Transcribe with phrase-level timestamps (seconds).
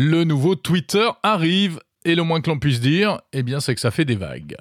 [0.00, 3.80] Le nouveau Twitter arrive et le moins que l'on puisse dire, eh bien, c'est que
[3.80, 4.54] ça fait des vagues.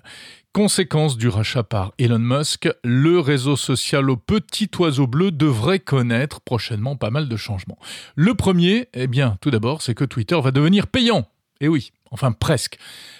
[0.52, 6.42] Conséquence du rachat par Elon Musk, le réseau social au petit oiseau bleu devrait connaître
[6.42, 7.78] prochainement pas mal de changements.
[8.16, 11.28] Le premier, eh bien, tout d'abord, c'est que Twitter va devenir payant.
[11.62, 12.80] Et oui, enfin presque,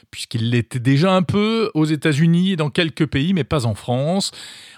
[0.10, 4.32] puisqu'il l'était déjà un peu aux États-Unis et dans quelques pays, mais pas en France.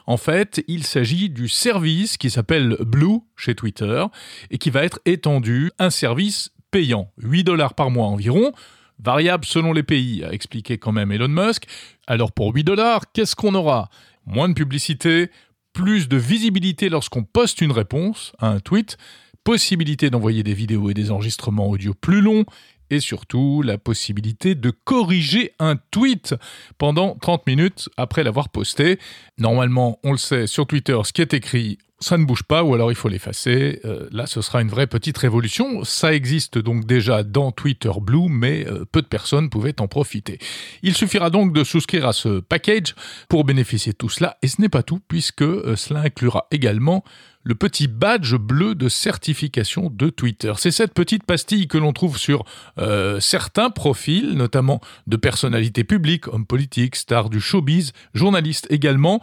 [0.07, 4.03] En fait, il s'agit du service qui s'appelle Blue chez Twitter
[4.51, 8.51] et qui va être étendu, un service payant, 8 dollars par mois environ,
[8.99, 11.65] variable selon les pays, a expliqué quand même Elon Musk.
[12.07, 13.89] Alors pour 8 dollars, qu'est-ce qu'on aura?
[14.25, 15.29] Moins de publicité,
[15.73, 18.97] plus de visibilité lorsqu'on poste une réponse à un tweet,
[19.43, 22.45] possibilité d'envoyer des vidéos et des enregistrements audio plus longs,
[22.89, 26.35] et surtout la possibilité de corriger un tweet
[26.77, 28.99] pendant 30 minutes après l'avoir posté.
[29.37, 32.73] Normalement, on le sait, sur Twitter, ce qui est écrit, ça ne bouge pas ou
[32.73, 33.81] alors il faut l'effacer.
[33.85, 35.83] Euh, là, ce sera une vraie petite révolution.
[35.83, 40.39] Ça existe donc déjà dans Twitter Blue, mais euh, peu de personnes pouvaient en profiter.
[40.81, 42.95] Il suffira donc de souscrire à ce package
[43.27, 44.37] pour bénéficier de tout cela.
[44.41, 47.03] Et ce n'est pas tout, puisque euh, cela inclura également
[47.43, 50.53] le petit badge bleu de certification de Twitter.
[50.57, 52.43] C'est cette petite pastille que l'on trouve sur
[52.77, 59.21] euh, certains profils, notamment de personnalités publiques, hommes politiques, stars du showbiz, journalistes également.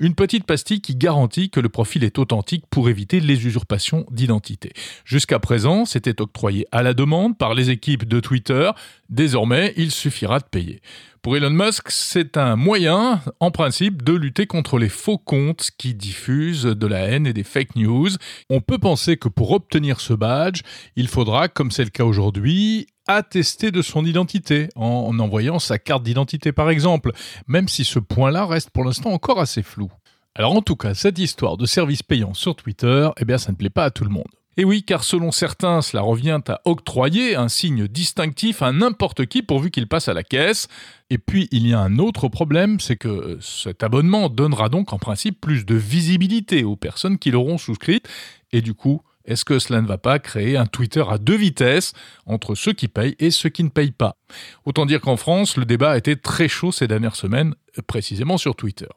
[0.00, 4.72] Une petite pastille qui garantit que le profil est authentique pour éviter les usurpations d'identité.
[5.04, 8.70] Jusqu'à présent, c'était octroyé à la demande par les équipes de Twitter.
[9.08, 10.82] Désormais, il suffira de payer.
[11.22, 15.94] Pour Elon Musk, c'est un moyen, en principe, de lutter contre les faux comptes qui
[15.94, 18.10] diffusent de la haine et des fake news.
[18.50, 20.60] On peut penser que pour obtenir ce badge,
[20.94, 26.02] il faudra, comme c'est le cas aujourd'hui, attester de son identité en envoyant sa carte
[26.02, 27.12] d'identité par exemple,
[27.46, 29.90] même si ce point-là reste pour l'instant encore assez flou.
[30.34, 33.56] Alors en tout cas, cette histoire de service payant sur Twitter, eh bien ça ne
[33.56, 34.37] plaît pas à tout le monde.
[34.60, 39.42] Et oui, car selon certains, cela revient à octroyer un signe distinctif à n'importe qui
[39.42, 40.66] pourvu qu'il passe à la caisse.
[41.10, 44.98] Et puis, il y a un autre problème, c'est que cet abonnement donnera donc en
[44.98, 48.08] principe plus de visibilité aux personnes qui l'auront souscrite.
[48.50, 51.92] Et du coup, est-ce que cela ne va pas créer un Twitter à deux vitesses
[52.26, 54.16] entre ceux qui payent et ceux qui ne payent pas?
[54.64, 57.54] Autant dire qu'en France, le débat a été très chaud ces dernières semaines,
[57.86, 58.88] précisément sur Twitter.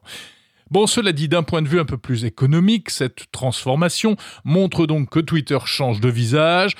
[0.72, 5.10] Bon, cela dit, d'un point de vue un peu plus économique, cette transformation montre donc
[5.10, 6.76] que Twitter change de visage.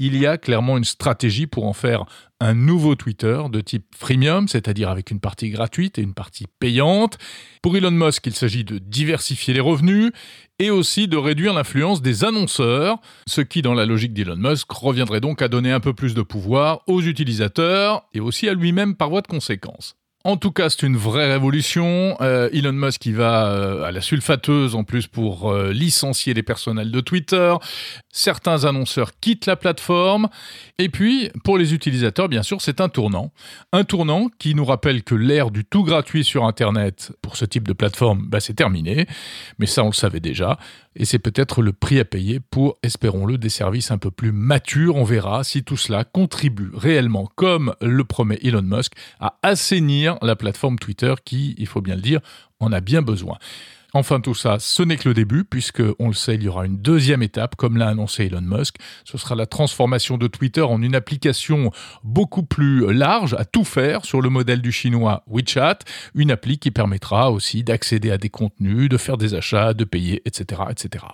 [0.00, 2.06] Il y a clairement une stratégie pour en faire
[2.40, 7.18] un nouveau Twitter de type freemium, c'est-à-dire avec une partie gratuite et une partie payante.
[7.62, 10.10] Pour Elon Musk, il s'agit de diversifier les revenus
[10.58, 12.98] et aussi de réduire l'influence des annonceurs,
[13.28, 16.22] ce qui, dans la logique d'Elon Musk, reviendrait donc à donner un peu plus de
[16.22, 19.96] pouvoir aux utilisateurs et aussi à lui-même par voie de conséquence.
[20.26, 22.16] En tout cas, c'est une vraie révolution.
[22.20, 26.42] Euh, Elon Musk qui va euh, à la sulfateuse en plus pour euh, licencier les
[26.42, 27.54] personnels de Twitter.
[28.10, 30.28] Certains annonceurs quittent la plateforme.
[30.78, 33.30] Et puis, pour les utilisateurs, bien sûr, c'est un tournant.
[33.70, 37.68] Un tournant qui nous rappelle que l'ère du tout gratuit sur Internet pour ce type
[37.68, 39.06] de plateforme, bah, c'est terminé.
[39.60, 40.58] Mais ça, on le savait déjà.
[40.96, 44.96] Et c'est peut-être le prix à payer pour, espérons-le, des services un peu plus matures.
[44.96, 50.36] On verra si tout cela contribue réellement, comme le promet Elon Musk, à assainir la
[50.36, 52.20] plateforme Twitter qui, il faut bien le dire,
[52.60, 53.36] en a bien besoin.
[53.94, 56.66] Enfin, tout ça, ce n'est que le début, puisque, on le sait, il y aura
[56.66, 58.76] une deuxième étape, comme l'a annoncé Elon Musk.
[59.04, 61.70] Ce sera la transformation de Twitter en une application
[62.04, 65.78] beaucoup plus large, à tout faire, sur le modèle du chinois WeChat.
[66.14, 70.22] Une appli qui permettra aussi d'accéder à des contenus, de faire des achats, de payer,
[70.24, 71.04] etc., etc.